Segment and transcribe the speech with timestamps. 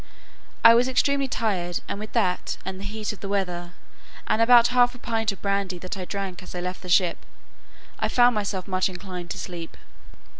[0.65, 3.73] I was extremely tired, and with that, and the heat of the weather,
[4.25, 7.19] and about half a pint of brandy that I drank as I left the ship,
[7.99, 9.77] I found myself much inclined to sleep.